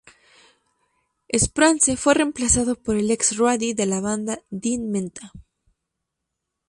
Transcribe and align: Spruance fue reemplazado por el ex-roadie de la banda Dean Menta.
Spruance 1.31 1.95
fue 1.95 2.15
reemplazado 2.15 2.73
por 2.75 2.95
el 2.95 3.11
ex-roadie 3.11 3.75
de 3.75 3.85
la 3.85 3.99
banda 3.99 4.39
Dean 4.49 4.89
Menta. 4.89 5.31